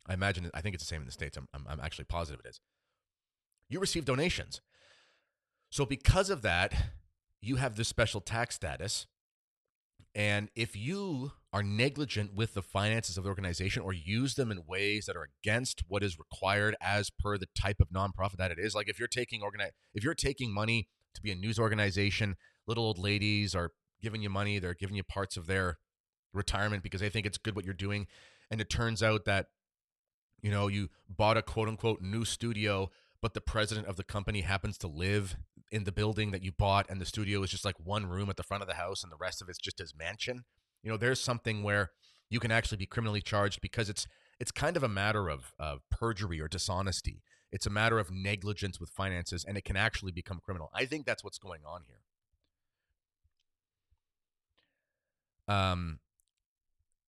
I 0.08 0.14
imagine, 0.14 0.50
I 0.54 0.62
think 0.62 0.76
it's 0.76 0.84
the 0.84 0.88
same 0.88 1.02
in 1.02 1.06
the 1.06 1.12
States. 1.12 1.38
I'm, 1.38 1.48
I'm, 1.54 1.66
I'm 1.70 1.80
actually 1.80 2.06
positive 2.06 2.42
it 2.44 2.50
is. 2.50 2.60
You 3.70 3.80
receive 3.80 4.06
donations. 4.06 4.62
So, 5.70 5.86
because 5.86 6.30
of 6.30 6.42
that, 6.42 6.74
you 7.42 7.58
have 7.58 7.76
this 7.76 7.88
special 7.88 8.22
tax 8.22 8.56
status 8.56 9.06
and 10.16 10.50
if 10.56 10.76
you 10.76 11.32
are 11.54 11.62
negligent 11.62 12.34
with 12.34 12.56
the 12.56 12.64
finances 12.64 13.16
of 13.16 13.24
the 13.24 13.30
organization 13.30 13.84
or 13.84 13.94
use 13.94 14.34
them 14.34 14.52
in 14.52 14.64
ways 14.68 15.06
that 15.06 15.16
are 15.16 15.30
against 15.40 15.84
what 15.88 16.04
is 16.04 16.18
required 16.18 16.76
as 16.82 17.12
per 17.12 17.38
the 17.38 17.48
type 17.56 17.80
of 17.80 17.90
nonprofit 17.90 18.38
that 18.38 18.50
it 18.50 18.58
is, 18.58 18.74
like 18.74 18.90
if 18.90 18.98
you're 18.98 19.08
taking 19.08 19.42
organi- 19.42 19.70
if 19.94 20.04
you're 20.04 20.16
taking 20.16 20.52
money 20.52 20.88
to 21.14 21.22
be 21.22 21.32
a 21.32 21.36
news 21.36 21.60
organization, 21.60 22.36
little 22.66 22.84
old 22.84 22.98
ladies 22.98 23.54
are 23.54 23.72
giving 24.02 24.24
you 24.24 24.32
money, 24.32 24.58
they're 24.58 24.74
giving 24.74 24.96
you 24.96 25.04
parts 25.04 25.38
of 25.38 25.46
their 25.46 25.78
retirement 26.34 26.82
because 26.82 27.02
they 27.02 27.10
think 27.10 27.28
it's 27.28 27.38
good 27.38 27.56
what 27.56 27.66
you're 27.66 27.74
doing, 27.76 28.08
and 28.50 28.60
it 28.60 28.70
turns 28.70 29.04
out 29.04 29.26
that 29.26 29.48
you 30.42 30.50
know 30.50 30.68
you 30.68 30.90
bought 31.08 31.38
a 31.38 31.44
quote 31.44 31.68
unquote 31.68 32.02
new 32.02 32.26
studio 32.26 32.90
but 33.22 33.34
the 33.34 33.42
president 33.42 33.88
of 33.88 33.96
the 33.96 34.04
company 34.04 34.42
happens 34.42 34.78
to 34.78 34.88
live 34.88 35.38
in 35.72 35.86
the 35.86 35.94
building 35.94 36.32
that 36.32 36.44
you 36.44 36.52
bought 36.52 36.86
and 36.90 37.00
the 37.00 37.06
studio 37.06 37.42
is 37.42 37.50
just 37.50 37.64
like 37.64 37.76
one 37.82 38.06
room 38.06 38.30
at 38.30 38.36
the 38.36 38.44
front 38.44 38.62
of 38.62 38.68
the 38.68 38.76
house 38.76 39.02
and 39.02 39.12
the 39.12 39.18
rest 39.18 39.42
of 39.42 39.48
it's 39.48 39.58
just 39.58 39.80
his 39.80 39.94
mansion 39.96 40.44
you 40.84 40.92
know 40.92 40.98
there's 40.98 41.22
something 41.22 41.64
where 41.64 41.92
you 42.30 42.40
can 42.40 42.52
actually 42.52 42.78
be 42.78 42.86
criminally 42.86 43.22
charged 43.22 43.62
because 43.62 43.90
it's 43.90 44.08
it's 44.40 44.52
kind 44.52 44.76
of 44.76 44.84
a 44.84 44.90
matter 44.90 45.30
of, 45.30 45.54
of 45.58 45.82
perjury 45.90 46.40
or 46.42 46.48
dishonesty 46.48 47.24
it's 47.52 47.66
a 47.66 47.70
matter 47.70 48.00
of 48.00 48.12
negligence 48.12 48.80
with 48.80 48.90
finances 48.90 49.46
and 49.48 49.58
it 49.58 49.64
can 49.64 49.76
actually 49.76 50.12
become 50.12 50.40
criminal 50.44 50.70
i 50.74 50.86
think 50.86 51.06
that's 51.06 51.24
what's 51.24 51.40
going 51.40 51.62
on 51.66 51.82
here 51.88 52.02
um 55.56 56.00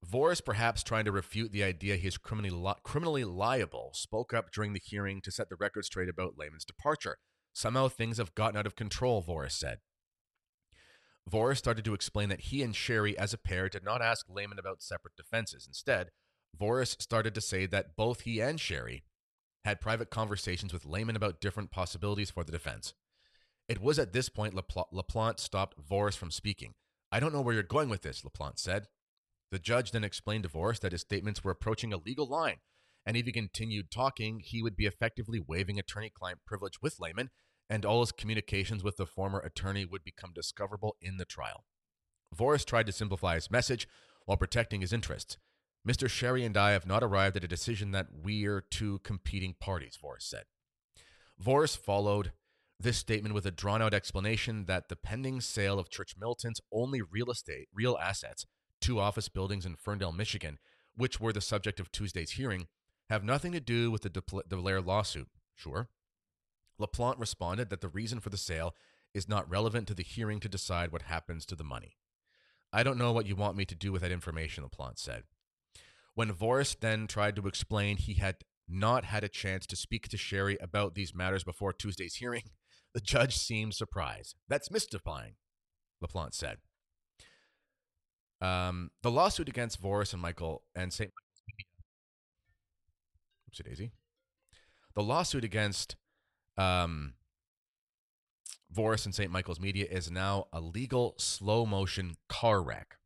Voris, 0.05 0.43
perhaps 0.43 0.83
trying 0.83 1.05
to 1.05 1.11
refute 1.11 1.51
the 1.51 1.63
idea 1.63 1.95
he 1.95 2.07
is 2.07 2.17
criminally, 2.17 2.51
li- 2.51 2.75
criminally 2.83 3.23
liable, 3.23 3.89
spoke 3.93 4.35
up 4.35 4.51
during 4.51 4.73
the 4.73 4.81
hearing 4.83 5.19
to 5.21 5.31
set 5.31 5.49
the 5.49 5.55
record 5.55 5.83
straight 5.83 6.09
about 6.09 6.37
Lehman's 6.37 6.63
departure. 6.63 7.17
Somehow 7.53 7.87
things 7.87 8.17
have 8.17 8.35
gotten 8.35 8.55
out 8.57 8.67
of 8.67 8.75
control, 8.75 9.23
Voris 9.23 9.53
said. 9.53 9.79
Voris 11.29 11.57
started 11.57 11.83
to 11.85 11.93
explain 11.93 12.29
that 12.29 12.41
he 12.41 12.61
and 12.61 12.75
Sherry, 12.75 13.17
as 13.17 13.33
a 13.33 13.37
pair, 13.37 13.67
did 13.67 13.83
not 13.83 14.01
ask 14.01 14.27
Lehman 14.29 14.59
about 14.59 14.83
separate 14.83 15.15
defenses. 15.15 15.65
Instead, 15.67 16.11
Voris 16.59 17.01
started 17.01 17.33
to 17.35 17.41
say 17.41 17.65
that 17.65 17.95
both 17.95 18.21
he 18.21 18.39
and 18.39 18.59
Sherry 18.59 19.03
had 19.65 19.81
private 19.81 20.11
conversations 20.11 20.71
with 20.71 20.85
Lehman 20.85 21.15
about 21.15 21.41
different 21.41 21.71
possibilities 21.71 22.29
for 22.29 22.43
the 22.43 22.51
defense. 22.51 22.93
It 23.67 23.81
was 23.81 23.97
at 23.97 24.13
this 24.13 24.29
point 24.29 24.53
Lapl- 24.53 24.91
LaPlante 24.93 25.39
stopped 25.39 25.83
Voris 25.83 26.15
from 26.15 26.29
speaking. 26.29 26.75
I 27.11 27.19
don't 27.19 27.33
know 27.33 27.41
where 27.41 27.55
you're 27.55 27.63
going 27.63 27.89
with 27.89 28.03
this, 28.03 28.21
LaPlante 28.21 28.59
said. 28.59 28.87
The 29.51 29.57
judge 29.57 29.91
then 29.91 30.03
explained 30.03 30.43
to 30.43 30.49
Voris 30.49 30.79
that 30.81 30.91
his 30.91 31.01
statements 31.01 31.43
were 31.43 31.51
approaching 31.51 31.91
a 31.91 31.97
legal 31.97 32.27
line, 32.27 32.57
and 33.05 33.17
if 33.17 33.25
he 33.25 33.31
continued 33.31 33.89
talking, 33.89 34.39
he 34.39 34.61
would 34.61 34.75
be 34.75 34.85
effectively 34.85 35.39
waiving 35.39 35.79
attorney 35.79 36.11
client 36.13 36.39
privilege 36.45 36.81
with 36.81 36.99
Lehman, 36.99 37.31
and 37.69 37.85
all 37.85 38.01
his 38.01 38.11
communications 38.11 38.83
with 38.83 38.97
the 38.97 39.05
former 39.05 39.39
attorney 39.39 39.85
would 39.85 40.03
become 40.03 40.31
discoverable 40.33 40.95
in 41.01 41.17
the 41.17 41.25
trial. 41.25 41.65
Voris 42.35 42.65
tried 42.65 42.85
to 42.85 42.91
simplify 42.91 43.35
his 43.35 43.51
message 43.51 43.87
while 44.25 44.37
protecting 44.37 44.81
his 44.81 44.93
interests. 44.93 45.37
Mr. 45.87 46.09
Sherry 46.09 46.43
and 46.43 46.57
I 46.57 46.71
have 46.71 46.87
not 46.87 47.03
arrived 47.03 47.37
at 47.37 47.43
a 47.43 47.47
decision 47.47 47.91
that 47.91 48.07
we're 48.11 48.61
two 48.61 48.99
competing 48.99 49.55
parties, 49.59 49.97
Voris 50.01 50.23
said. 50.23 50.43
Voris 51.43 51.77
followed 51.77 52.31
this 52.79 52.97
statement 52.97 53.35
with 53.35 53.45
a 53.45 53.51
drawn 53.51 53.81
out 53.81 53.93
explanation 53.93 54.65
that 54.65 54.89
the 54.89 54.95
pending 54.95 55.41
sale 55.41 55.79
of 55.79 55.89
Church 55.89 56.15
Militant's 56.19 56.61
only 56.71 57.01
real 57.01 57.29
estate, 57.29 57.67
real 57.73 57.97
assets, 58.01 58.45
two 58.81 58.99
office 58.99 59.29
buildings 59.29 59.65
in 59.65 59.75
Ferndale, 59.75 60.11
Michigan, 60.11 60.57
which 60.95 61.19
were 61.19 61.33
the 61.33 61.41
subject 61.41 61.79
of 61.79 61.91
Tuesday's 61.91 62.31
hearing, 62.31 62.67
have 63.09 63.23
nothing 63.23 63.51
to 63.51 63.59
do 63.59 63.91
with 63.91 64.01
the 64.01 64.09
Dallaire 64.09 64.85
lawsuit. 64.85 65.29
Sure. 65.55 65.89
LaPlante 66.79 67.19
responded 67.19 67.69
that 67.69 67.81
the 67.81 67.87
reason 67.87 68.19
for 68.19 68.29
the 68.29 68.37
sale 68.37 68.75
is 69.13 69.29
not 69.29 69.49
relevant 69.49 69.87
to 69.87 69.93
the 69.93 70.03
hearing 70.03 70.39
to 70.41 70.49
decide 70.49 70.91
what 70.91 71.03
happens 71.03 71.45
to 71.45 71.55
the 71.55 71.63
money. 71.63 71.97
I 72.73 72.83
don't 72.83 72.97
know 72.97 73.13
what 73.13 73.25
you 73.25 73.35
want 73.35 73.55
me 73.55 73.63
to 73.65 73.75
do 73.75 73.91
with 73.91 74.01
that 74.01 74.11
information, 74.11 74.63
LaPlante 74.63 74.99
said. 74.99 75.23
When 76.13 76.33
Voris 76.33 76.77
then 76.77 77.07
tried 77.07 77.35
to 77.37 77.47
explain 77.47 77.97
he 77.97 78.15
had 78.15 78.37
not 78.67 79.05
had 79.05 79.23
a 79.23 79.29
chance 79.29 79.65
to 79.67 79.75
speak 79.75 80.09
to 80.09 80.17
Sherry 80.17 80.57
about 80.59 80.95
these 80.95 81.15
matters 81.15 81.43
before 81.43 81.71
Tuesday's 81.71 82.15
hearing, 82.15 82.43
the 82.93 82.99
judge 82.99 83.37
seemed 83.37 83.73
surprised. 83.73 84.35
That's 84.49 84.71
mystifying, 84.71 85.35
LaPlante 86.03 86.33
said. 86.33 86.57
Um, 88.41 88.91
the 89.01 89.11
lawsuit 89.11 89.47
against 89.47 89.81
Voris 89.81 90.13
and 90.13 90.21
Michael 90.21 90.63
and 90.75 90.91
St. 90.91 91.11
Oopsie 93.49 93.65
daisy. 93.65 93.91
The 94.95 95.03
lawsuit 95.03 95.43
against 95.43 95.95
um, 96.57 97.13
Voris 98.73 99.05
and 99.05 99.15
St. 99.15 99.31
Michael's 99.31 99.59
Media 99.59 99.85
is 99.89 100.11
now 100.11 100.47
a 100.51 100.59
legal 100.59 101.15
slow 101.17 101.65
motion 101.65 102.17
car 102.27 102.61
wreck 102.61 102.97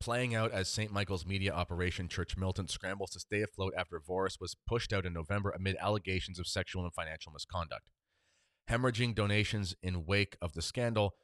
playing 0.00 0.34
out 0.34 0.52
as 0.52 0.68
St. 0.68 0.92
Michael's 0.92 1.26
media 1.26 1.52
operation 1.52 2.08
Church 2.08 2.36
Militant 2.36 2.70
scrambles 2.70 3.10
to 3.10 3.20
stay 3.20 3.42
afloat 3.42 3.72
after 3.76 3.98
Voris 3.98 4.40
was 4.40 4.56
pushed 4.66 4.92
out 4.92 5.06
in 5.06 5.12
November 5.12 5.50
amid 5.50 5.76
allegations 5.80 6.38
of 6.38 6.46
sexual 6.46 6.84
and 6.84 6.94
financial 6.94 7.32
misconduct. 7.32 7.88
Hemorrhaging 8.70 9.14
donations 9.14 9.74
in 9.82 10.06
wake 10.06 10.36
of 10.42 10.52
the 10.52 10.62
scandal, 10.62 11.14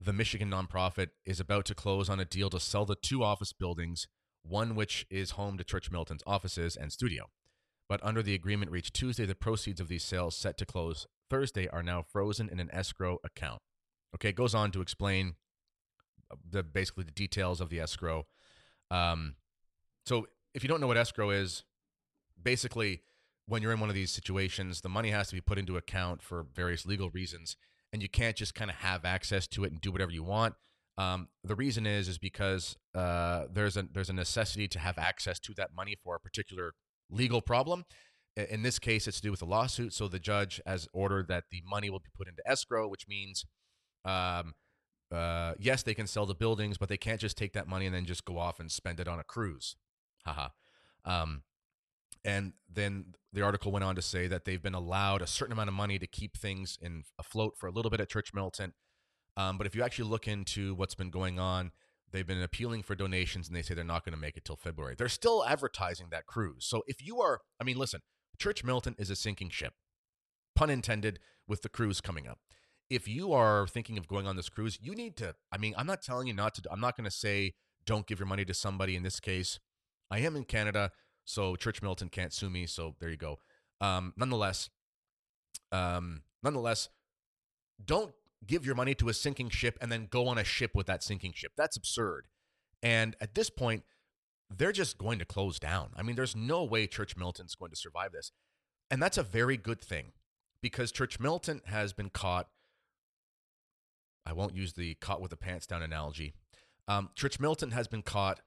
the 0.00 0.12
Michigan 0.12 0.50
nonprofit 0.50 1.08
is 1.26 1.40
about 1.40 1.66
to 1.66 1.74
close 1.74 2.08
on 2.08 2.20
a 2.20 2.24
deal 2.24 2.48
to 2.50 2.60
sell 2.60 2.86
the 2.86 2.96
two 2.96 3.22
office 3.22 3.52
buildings, 3.52 4.06
one 4.42 4.74
which 4.74 5.06
is 5.10 5.32
home 5.32 5.58
to 5.58 5.64
Church 5.64 5.90
Militant's 5.90 6.24
offices 6.26 6.76
and 6.76 6.92
studio. 6.92 7.26
But 7.90 7.98
under 8.04 8.22
the 8.22 8.34
agreement 8.34 8.70
reached 8.70 8.94
Tuesday, 8.94 9.26
the 9.26 9.34
proceeds 9.34 9.80
of 9.80 9.88
these 9.88 10.04
sales 10.04 10.36
set 10.36 10.56
to 10.58 10.64
close 10.64 11.08
Thursday 11.28 11.66
are 11.66 11.82
now 11.82 12.04
frozen 12.08 12.48
in 12.48 12.60
an 12.60 12.70
escrow 12.72 13.18
account. 13.24 13.60
Okay, 14.14 14.28
it 14.28 14.36
goes 14.36 14.54
on 14.54 14.70
to 14.70 14.80
explain 14.80 15.34
the 16.48 16.62
basically 16.62 17.02
the 17.02 17.10
details 17.10 17.60
of 17.60 17.68
the 17.68 17.80
escrow. 17.80 18.26
Um, 18.92 19.34
so 20.06 20.28
if 20.54 20.62
you 20.62 20.68
don't 20.68 20.80
know 20.80 20.86
what 20.86 20.98
escrow 20.98 21.30
is, 21.30 21.64
basically 22.40 23.02
when 23.46 23.60
you're 23.60 23.72
in 23.72 23.80
one 23.80 23.88
of 23.88 23.96
these 23.96 24.12
situations, 24.12 24.82
the 24.82 24.88
money 24.88 25.10
has 25.10 25.26
to 25.30 25.34
be 25.34 25.40
put 25.40 25.58
into 25.58 25.76
account 25.76 26.22
for 26.22 26.46
various 26.54 26.86
legal 26.86 27.10
reasons, 27.10 27.56
and 27.92 28.02
you 28.02 28.08
can't 28.08 28.36
just 28.36 28.54
kind 28.54 28.70
of 28.70 28.76
have 28.76 29.04
access 29.04 29.48
to 29.48 29.64
it 29.64 29.72
and 29.72 29.80
do 29.80 29.90
whatever 29.90 30.12
you 30.12 30.22
want. 30.22 30.54
Um, 30.96 31.26
the 31.42 31.56
reason 31.56 31.88
is 31.88 32.06
is 32.06 32.18
because 32.18 32.76
uh, 32.94 33.46
there's 33.52 33.76
a 33.76 33.82
there's 33.92 34.10
a 34.10 34.12
necessity 34.12 34.68
to 34.68 34.78
have 34.78 34.96
access 34.96 35.40
to 35.40 35.54
that 35.54 35.74
money 35.74 35.96
for 36.04 36.14
a 36.14 36.20
particular 36.20 36.74
legal 37.10 37.40
problem. 37.40 37.84
In 38.36 38.62
this 38.62 38.78
case, 38.78 39.06
it's 39.06 39.18
to 39.18 39.22
do 39.22 39.30
with 39.30 39.42
a 39.42 39.46
lawsuit. 39.46 39.92
So 39.92 40.08
the 40.08 40.18
judge 40.18 40.60
has 40.64 40.88
ordered 40.92 41.28
that 41.28 41.44
the 41.50 41.62
money 41.68 41.90
will 41.90 41.98
be 41.98 42.10
put 42.16 42.28
into 42.28 42.42
escrow, 42.48 42.88
which 42.88 43.06
means 43.08 43.44
um, 44.04 44.54
uh, 45.12 45.54
yes, 45.58 45.82
they 45.82 45.94
can 45.94 46.06
sell 46.06 46.26
the 46.26 46.34
buildings, 46.34 46.78
but 46.78 46.88
they 46.88 46.96
can't 46.96 47.20
just 47.20 47.36
take 47.36 47.52
that 47.52 47.66
money 47.66 47.86
and 47.86 47.94
then 47.94 48.04
just 48.04 48.24
go 48.24 48.38
off 48.38 48.60
and 48.60 48.70
spend 48.70 49.00
it 49.00 49.08
on 49.08 49.18
a 49.18 49.24
cruise. 49.24 49.76
Haha. 50.24 50.48
um, 51.04 51.42
and 52.24 52.52
then 52.70 53.14
the 53.32 53.40
article 53.40 53.72
went 53.72 53.84
on 53.84 53.96
to 53.96 54.02
say 54.02 54.26
that 54.26 54.44
they've 54.44 54.62
been 54.62 54.74
allowed 54.74 55.22
a 55.22 55.26
certain 55.26 55.52
amount 55.52 55.68
of 55.68 55.74
money 55.74 55.98
to 55.98 56.06
keep 56.06 56.36
things 56.36 56.78
in 56.80 57.04
afloat 57.18 57.56
for 57.56 57.66
a 57.66 57.70
little 57.70 57.90
bit 57.90 58.00
at 58.00 58.10
Church 58.10 58.34
Militant. 58.34 58.74
Um, 59.36 59.56
but 59.56 59.66
if 59.66 59.74
you 59.74 59.82
actually 59.82 60.08
look 60.10 60.28
into 60.28 60.74
what's 60.74 60.94
been 60.94 61.10
going 61.10 61.38
on, 61.38 61.72
they've 62.12 62.26
been 62.26 62.42
appealing 62.42 62.82
for 62.82 62.94
donations 62.94 63.48
and 63.48 63.56
they 63.56 63.62
say 63.62 63.74
they're 63.74 63.84
not 63.84 64.04
going 64.04 64.14
to 64.14 64.20
make 64.20 64.36
it 64.36 64.44
till 64.44 64.56
February. 64.56 64.94
They're 64.96 65.08
still 65.08 65.44
advertising 65.46 66.08
that 66.10 66.26
cruise. 66.26 66.66
So 66.66 66.82
if 66.86 67.04
you 67.04 67.20
are, 67.20 67.40
I 67.60 67.64
mean, 67.64 67.78
listen, 67.78 68.00
Church 68.38 68.64
Militant 68.64 68.96
is 68.98 69.10
a 69.10 69.16
sinking 69.16 69.50
ship, 69.50 69.74
pun 70.54 70.70
intended, 70.70 71.18
with 71.46 71.62
the 71.62 71.68
cruise 71.68 72.00
coming 72.00 72.28
up 72.28 72.38
if 72.90 73.06
you 73.06 73.32
are 73.32 73.68
thinking 73.68 73.96
of 73.96 74.08
going 74.08 74.26
on 74.26 74.36
this 74.36 74.48
cruise, 74.48 74.76
you 74.82 74.94
need 74.94 75.16
to. 75.16 75.34
I 75.52 75.58
mean, 75.58 75.74
I'm 75.78 75.86
not 75.86 76.02
telling 76.02 76.26
you 76.26 76.34
not 76.34 76.54
to. 76.56 76.62
I'm 76.70 76.80
not 76.80 76.96
going 76.96 77.04
to 77.04 77.10
say 77.10 77.54
don't 77.86 78.06
give 78.06 78.18
your 78.18 78.26
money 78.26 78.44
to 78.44 78.52
somebody. 78.52 78.96
In 78.96 79.04
this 79.04 79.20
case, 79.20 79.60
I 80.10 80.18
am 80.18 80.36
in 80.36 80.44
Canada, 80.44 80.90
so 81.24 81.54
Church 81.54 81.80
Militant 81.80 82.10
can't 82.10 82.32
sue 82.32 82.50
me. 82.50 82.66
So 82.66 82.96
there 82.98 83.08
you 83.08 83.16
go. 83.16 83.38
Um, 83.80 84.12
nonetheless, 84.16 84.68
um, 85.70 86.22
nonetheless, 86.42 86.88
don't 87.82 88.12
give 88.46 88.64
your 88.64 88.74
money 88.74 88.94
to 88.94 89.08
a 89.08 89.14
sinking 89.14 89.50
ship 89.50 89.78
and 89.80 89.90
then 89.90 90.08
go 90.10 90.28
on 90.28 90.38
a 90.38 90.44
ship 90.44 90.72
with 90.74 90.86
that 90.86 91.02
sinking 91.02 91.32
ship. 91.34 91.52
That's 91.56 91.76
absurd. 91.76 92.26
And 92.82 93.16
at 93.20 93.34
this 93.34 93.50
point, 93.50 93.84
they're 94.48 94.72
just 94.72 94.98
going 94.98 95.18
to 95.18 95.24
close 95.24 95.58
down. 95.58 95.90
I 95.96 96.02
mean, 96.02 96.16
there's 96.16 96.34
no 96.34 96.64
way 96.64 96.86
Church 96.86 97.16
Militant's 97.16 97.54
going 97.54 97.70
to 97.70 97.76
survive 97.76 98.12
this. 98.12 98.32
And 98.90 99.02
that's 99.02 99.18
a 99.18 99.22
very 99.22 99.56
good 99.56 99.80
thing 99.80 100.12
because 100.62 100.90
Church 100.90 101.20
Militant 101.20 101.66
has 101.66 101.92
been 101.92 102.10
caught 102.10 102.48
I 104.26 104.32
won't 104.32 104.54
use 104.54 104.74
the 104.74 104.94
caught 104.94 105.20
with 105.20 105.30
the 105.30 105.36
pants 105.36 105.66
down 105.66 105.82
analogy. 105.82 106.34
Um, 106.88 107.10
Church 107.16 107.40
Militant 107.40 107.72
has 107.72 107.88
been 107.88 108.02
caught 108.02 108.40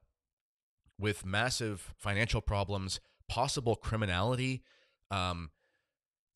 with 0.99 1.25
massive 1.25 1.93
financial 1.97 2.41
problems, 2.41 2.99
possible 3.27 3.75
criminality, 3.75 4.63
um, 5.11 5.49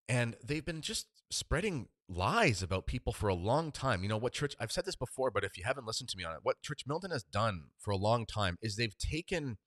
and 0.09 0.35
they've 0.43 0.65
been 0.65 0.81
just 0.81 1.07
spreading 1.29 1.87
lies 2.09 2.63
about 2.63 2.87
people 2.87 3.11
for 3.13 3.27
a 3.27 3.33
long 3.33 3.71
time. 3.71 4.03
You 4.03 4.09
know 4.09 4.17
what 4.17 4.33
church 4.33 4.55
I've 4.59 4.71
said 4.71 4.85
this 4.85 4.95
before, 4.95 5.31
but 5.31 5.43
if 5.43 5.57
you 5.57 5.63
haven't 5.65 5.87
listened 5.87 6.09
to 6.09 6.17
me 6.17 6.23
on 6.23 6.33
it, 6.33 6.39
what 6.43 6.61
Church 6.61 6.83
Militant 6.87 7.13
has 7.13 7.23
done 7.23 7.65
for 7.77 7.91
a 7.91 7.97
long 7.97 8.25
time 8.25 8.57
is 8.61 8.75
they've 8.75 8.97
taken 8.97 9.57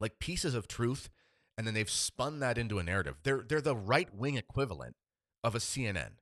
like 0.00 0.18
pieces 0.18 0.54
of 0.54 0.68
truth 0.68 1.08
and 1.56 1.66
then 1.66 1.74
they've 1.74 1.90
spun 1.90 2.40
that 2.40 2.58
into 2.58 2.78
a 2.78 2.82
narrative. 2.82 3.16
They're 3.22 3.44
they're 3.48 3.60
the 3.60 3.76
right 3.76 4.14
wing 4.14 4.36
equivalent 4.36 4.96
of 5.42 5.54
a 5.54 5.58
CNN. 5.58 6.12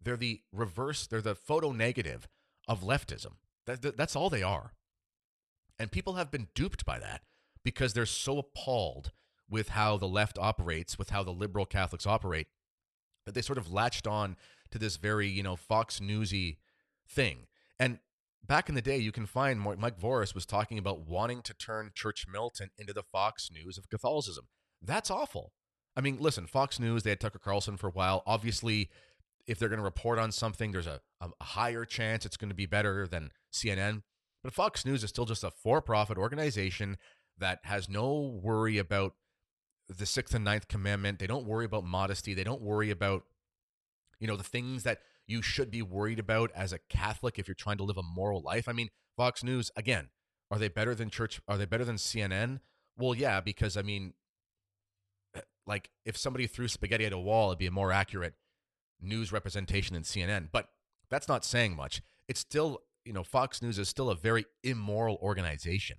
They're 0.00 0.16
the 0.16 0.40
reverse, 0.52 1.06
they're 1.06 1.20
the 1.20 1.34
photo 1.34 1.72
negative 1.72 2.28
of 2.68 2.82
leftism. 2.82 3.32
That, 3.66 3.82
that, 3.82 3.96
that's 3.96 4.16
all 4.16 4.30
they 4.30 4.42
are. 4.42 4.72
And 5.78 5.90
people 5.92 6.14
have 6.14 6.30
been 6.30 6.48
duped 6.54 6.84
by 6.84 6.98
that 6.98 7.22
because 7.64 7.92
they're 7.92 8.06
so 8.06 8.38
appalled 8.38 9.12
with 9.50 9.70
how 9.70 9.96
the 9.96 10.08
left 10.08 10.38
operates, 10.38 10.98
with 10.98 11.10
how 11.10 11.22
the 11.22 11.32
liberal 11.32 11.66
Catholics 11.66 12.06
operate, 12.06 12.46
that 13.28 13.34
they 13.34 13.42
sort 13.42 13.58
of 13.58 13.70
latched 13.70 14.06
on 14.06 14.36
to 14.70 14.78
this 14.78 14.96
very, 14.96 15.28
you 15.28 15.42
know, 15.42 15.54
Fox 15.54 16.00
Newsy 16.00 16.58
thing. 17.06 17.46
And 17.78 17.98
back 18.46 18.70
in 18.70 18.74
the 18.74 18.82
day, 18.82 18.96
you 18.96 19.12
can 19.12 19.26
find 19.26 19.60
Mike 19.60 20.00
Voris 20.00 20.34
was 20.34 20.46
talking 20.46 20.78
about 20.78 21.06
wanting 21.06 21.42
to 21.42 21.54
turn 21.54 21.90
Church 21.94 22.26
Militant 22.26 22.72
into 22.78 22.94
the 22.94 23.02
Fox 23.02 23.50
News 23.52 23.76
of 23.76 23.90
Catholicism. 23.90 24.46
That's 24.80 25.10
awful. 25.10 25.52
I 25.94 26.00
mean, 26.00 26.16
listen, 26.18 26.46
Fox 26.46 26.80
News, 26.80 27.02
they 27.02 27.10
had 27.10 27.20
Tucker 27.20 27.38
Carlson 27.38 27.76
for 27.76 27.88
a 27.88 27.92
while. 27.92 28.22
Obviously, 28.26 28.88
if 29.46 29.58
they're 29.58 29.68
going 29.68 29.80
to 29.80 29.84
report 29.84 30.18
on 30.18 30.32
something, 30.32 30.72
there's 30.72 30.86
a, 30.86 31.00
a 31.20 31.44
higher 31.44 31.84
chance 31.84 32.24
it's 32.24 32.36
going 32.38 32.50
to 32.50 32.54
be 32.54 32.66
better 32.66 33.06
than 33.06 33.30
CNN. 33.52 34.02
But 34.42 34.54
Fox 34.54 34.86
News 34.86 35.04
is 35.04 35.10
still 35.10 35.26
just 35.26 35.44
a 35.44 35.50
for 35.50 35.82
profit 35.82 36.16
organization 36.16 36.96
that 37.36 37.60
has 37.64 37.88
no 37.88 38.38
worry 38.42 38.78
about 38.78 39.14
the 39.88 40.06
sixth 40.06 40.34
and 40.34 40.44
ninth 40.44 40.68
commandment. 40.68 41.18
They 41.18 41.26
don't 41.26 41.46
worry 41.46 41.64
about 41.64 41.84
modesty. 41.84 42.34
They 42.34 42.44
don't 42.44 42.60
worry 42.60 42.90
about, 42.90 43.24
you 44.20 44.26
know, 44.26 44.36
the 44.36 44.44
things 44.44 44.82
that 44.82 45.00
you 45.26 45.42
should 45.42 45.70
be 45.70 45.82
worried 45.82 46.18
about 46.18 46.50
as 46.54 46.72
a 46.72 46.78
Catholic 46.78 47.38
if 47.38 47.48
you're 47.48 47.54
trying 47.54 47.78
to 47.78 47.84
live 47.84 47.96
a 47.98 48.02
moral 48.02 48.40
life. 48.40 48.68
I 48.68 48.72
mean, 48.72 48.88
Fox 49.16 49.42
News, 49.42 49.70
again, 49.76 50.08
are 50.50 50.58
they 50.58 50.68
better 50.68 50.94
than 50.94 51.10
church? 51.10 51.40
Are 51.48 51.58
they 51.58 51.66
better 51.66 51.84
than 51.84 51.96
CNN? 51.96 52.60
Well, 52.96 53.14
yeah, 53.14 53.40
because 53.40 53.76
I 53.76 53.82
mean, 53.82 54.14
eh, 55.34 55.40
like 55.66 55.90
if 56.04 56.16
somebody 56.16 56.46
threw 56.46 56.68
spaghetti 56.68 57.04
at 57.04 57.12
a 57.12 57.18
wall, 57.18 57.50
it'd 57.50 57.58
be 57.58 57.66
a 57.66 57.70
more 57.70 57.92
accurate 57.92 58.34
news 59.00 59.32
representation 59.32 59.94
in 59.94 60.02
CNN. 60.02 60.48
But 60.50 60.68
That's 61.10 61.28
not 61.28 61.44
saying 61.44 61.74
much. 61.74 62.02
It's 62.26 62.40
still, 62.40 62.82
you 63.04 63.14
know, 63.14 63.22
Fox 63.24 63.62
News 63.62 63.78
is 63.78 63.88
still 63.88 64.10
a 64.10 64.14
very 64.14 64.44
immoral 64.62 65.18
organization. 65.22 65.98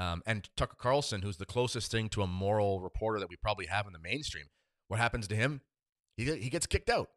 Um, 0.00 0.22
and 0.24 0.48
Tucker 0.56 0.76
Carlson, 0.78 1.20
who's 1.20 1.36
the 1.36 1.44
closest 1.44 1.90
thing 1.90 2.08
to 2.08 2.22
a 2.22 2.26
moral 2.26 2.80
reporter 2.80 3.20
that 3.20 3.28
we 3.28 3.36
probably 3.36 3.66
have 3.66 3.86
in 3.86 3.92
the 3.92 3.98
mainstream, 3.98 4.46
what 4.88 4.98
happens 4.98 5.28
to 5.28 5.36
him? 5.36 5.60
He, 6.16 6.24
he 6.24 6.48
gets 6.48 6.66
kicked 6.66 6.88
out. 6.88 7.10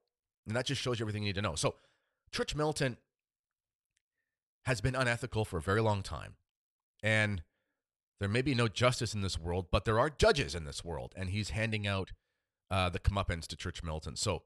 And 0.46 0.54
that 0.58 0.66
just 0.66 0.82
shows 0.82 1.00
you 1.00 1.06
everything 1.06 1.24
you 1.24 1.30
need 1.30 1.36
to 1.36 1.42
know. 1.42 1.56
So, 1.56 1.75
Church 2.34 2.56
Militant 2.56 2.98
has 4.66 4.82
been 4.82 4.96
unethical 4.96 5.46
for 5.46 5.58
a 5.58 5.62
very 5.62 5.82
long 5.82 6.04
time. 6.04 6.36
And 7.02 7.44
there 8.20 8.28
may 8.28 8.42
be 8.42 8.54
no 8.54 8.68
justice 8.68 9.13
in 9.13 9.22
this 9.22 9.40
world, 9.40 9.68
but 9.72 9.86
there 9.86 10.00
are 10.00 10.10
judges 10.10 10.54
in 10.54 10.66
this 10.66 10.84
world. 10.84 11.13
And 11.16 11.30
he's 11.30 11.52
handing 11.52 11.88
out 11.88 12.12
uh, 12.70 12.90
the 12.90 13.00
comeuppance 13.00 13.48
to 13.48 13.56
Church 13.56 13.82
Militant. 13.82 14.20
So, 14.20 14.44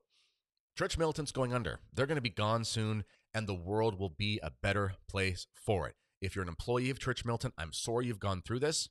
Church 0.77 0.95
Militant's 0.95 1.31
going 1.31 1.55
under. 1.55 1.79
They're 1.91 2.05
going 2.05 2.17
to 2.17 2.21
be 2.21 2.29
gone 2.29 2.65
soon, 2.65 3.03
and 3.33 3.47
the 3.47 3.55
world 3.55 3.97
will 3.97 4.13
be 4.15 4.39
a 4.43 4.51
better 4.61 4.93
place 5.09 5.47
for 5.55 5.87
it. 5.87 5.95
If 6.21 6.35
you're 6.35 6.43
an 6.43 6.49
employee 6.49 6.89
of 6.89 6.99
Church 6.99 7.25
Militant, 7.25 7.53
I'm 7.57 7.73
sorry 7.73 8.07
you've 8.07 8.19
gone 8.19 8.41
through 8.41 8.59
this, 8.59 8.89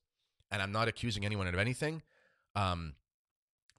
and 0.51 0.63
I'm 0.63 0.73
not 0.73 0.89
accusing 0.89 1.25
anyone 1.25 1.47
of 1.47 1.55
anything. 1.55 2.03
Um, 2.55 2.95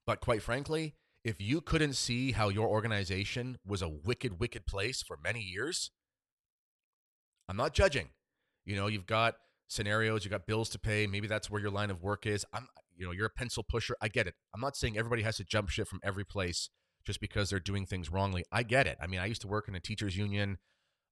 but 0.05 0.21
quite 0.21 0.41
frankly, 0.41 0.95
if 1.23 1.41
you 1.41 1.61
couldn't 1.61 1.93
see 1.93 2.31
how 2.31 2.49
your 2.49 2.67
organization 2.67 3.57
was 3.65 3.81
a 3.81 3.89
wicked, 3.89 4.39
wicked 4.39 4.65
place 4.65 5.01
for 5.01 5.17
many 5.21 5.41
years, 5.41 5.91
I'm 7.49 7.57
not 7.57 7.73
judging. 7.73 8.09
You 8.65 8.75
know, 8.75 8.87
you've 8.87 9.05
got 9.05 9.35
scenarios, 9.67 10.23
you've 10.23 10.31
got 10.31 10.45
bills 10.45 10.69
to 10.69 10.79
pay. 10.79 11.07
Maybe 11.07 11.27
that's 11.27 11.49
where 11.49 11.61
your 11.61 11.71
line 11.71 11.89
of 11.89 12.01
work 12.01 12.25
is. 12.25 12.45
I'm, 12.53 12.67
you 12.95 13.05
know, 13.05 13.11
you're 13.11 13.25
a 13.25 13.29
pencil 13.29 13.63
pusher. 13.63 13.95
I 14.01 14.07
get 14.07 14.27
it. 14.27 14.35
I'm 14.53 14.61
not 14.61 14.75
saying 14.75 14.97
everybody 14.97 15.21
has 15.23 15.37
to 15.37 15.43
jump 15.43 15.69
ship 15.69 15.87
from 15.87 15.99
every 16.03 16.25
place 16.25 16.69
just 17.05 17.21
because 17.21 17.49
they're 17.49 17.59
doing 17.59 17.85
things 17.85 18.11
wrongly. 18.11 18.43
I 18.51 18.63
get 18.63 18.87
it. 18.87 18.97
I 19.01 19.07
mean, 19.07 19.19
I 19.19 19.25
used 19.25 19.41
to 19.41 19.47
work 19.47 19.67
in 19.67 19.75
a 19.75 19.79
teachers 19.79 20.17
union. 20.17 20.57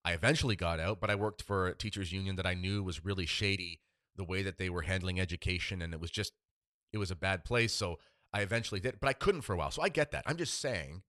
I 0.06 0.12
eventually 0.12 0.56
got 0.56 0.80
out, 0.80 1.02
but 1.02 1.10
I 1.10 1.16
worked 1.16 1.42
for 1.42 1.68
a 1.68 1.76
teachers 1.76 2.12
union 2.12 2.36
that 2.36 2.46
I 2.46 2.54
knew 2.54 2.84
was 2.84 3.04
really 3.04 3.26
shady 3.26 3.82
the 4.16 4.24
way 4.24 4.44
that 4.44 4.60
they 4.60 4.70
were 4.70 4.84
handling 4.84 5.20
education 5.20 5.82
and 5.82 5.94
it 5.94 6.00
was 6.00 6.12
just 6.12 6.34
it 6.94 7.00
was 7.00 7.12
a 7.12 7.16
bad 7.16 7.44
place. 7.44 7.74
So 7.74 7.98
I 8.32 8.42
eventually 8.42 8.80
did, 8.80 9.00
but 9.02 9.10
I 9.10 9.14
couldn't 9.14 9.42
for 9.42 9.54
a 9.54 9.58
while. 9.58 9.72
So 9.72 9.82
I 9.82 9.90
get 9.90 10.12
that. 10.12 10.24
I'm 10.28 10.38
just 10.38 10.62
saying 10.62 11.02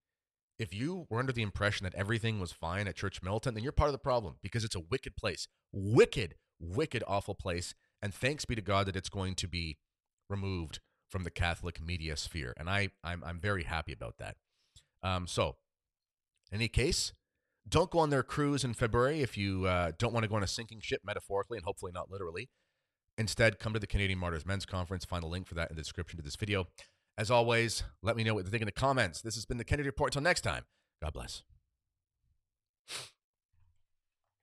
if 0.58 0.74
you 0.74 1.06
were 1.10 1.18
under 1.18 1.32
the 1.32 1.42
impression 1.42 1.84
that 1.84 1.94
everything 1.94 2.40
was 2.40 2.52
fine 2.52 2.88
at 2.88 2.96
Church 2.96 3.22
Militant, 3.22 3.54
then 3.54 3.62
you're 3.62 3.72
part 3.72 3.88
of 3.88 3.92
the 3.92 3.98
problem 3.98 4.36
because 4.42 4.64
it's 4.64 4.74
a 4.74 4.80
wicked 4.80 5.14
place. 5.14 5.46
Wicked, 5.72 6.36
wicked, 6.58 7.04
awful 7.06 7.34
place. 7.34 7.74
And 8.00 8.14
thanks 8.14 8.46
be 8.46 8.54
to 8.54 8.62
God 8.62 8.86
that 8.86 8.96
it's 8.96 9.10
going 9.10 9.34
to 9.36 9.46
be 9.46 9.76
removed 10.30 10.80
from 11.10 11.24
the 11.24 11.30
Catholic 11.30 11.84
media 11.84 12.16
sphere. 12.16 12.54
And 12.56 12.70
I, 12.70 12.88
I'm, 13.04 13.22
I'm 13.24 13.38
very 13.38 13.64
happy 13.64 13.92
about 13.92 14.16
that. 14.18 14.36
Um, 15.02 15.26
so, 15.26 15.56
in 16.50 16.56
any 16.56 16.68
case, 16.68 17.12
don't 17.68 17.90
go 17.90 17.98
on 17.98 18.10
their 18.10 18.22
cruise 18.22 18.64
in 18.64 18.74
February 18.74 19.22
if 19.22 19.36
you 19.36 19.66
uh, 19.66 19.92
don't 19.98 20.12
want 20.12 20.24
to 20.24 20.28
go 20.28 20.36
on 20.36 20.42
a 20.42 20.46
sinking 20.46 20.80
ship, 20.80 21.00
metaphorically 21.04 21.58
and 21.58 21.64
hopefully 21.64 21.92
not 21.92 22.10
literally. 22.10 22.48
Instead, 23.18 23.58
come 23.58 23.72
to 23.72 23.78
the 23.78 23.86
Canadian 23.86 24.18
Martyrs 24.18 24.44
Men's 24.44 24.66
Conference. 24.66 25.04
Find 25.04 25.24
a 25.24 25.26
link 25.26 25.46
for 25.46 25.54
that 25.54 25.70
in 25.70 25.76
the 25.76 25.82
description 25.82 26.18
to 26.18 26.22
this 26.22 26.36
video. 26.36 26.66
As 27.18 27.30
always, 27.30 27.82
let 28.02 28.14
me 28.14 28.24
know 28.24 28.34
what 28.34 28.44
you 28.44 28.50
think 28.50 28.62
in 28.62 28.66
the 28.66 28.72
comments. 28.72 29.22
This 29.22 29.36
has 29.36 29.46
been 29.46 29.56
the 29.56 29.64
Kennedy 29.64 29.88
Report. 29.88 30.10
Until 30.10 30.22
next 30.22 30.42
time, 30.42 30.64
God 31.02 31.14
bless. 31.14 31.42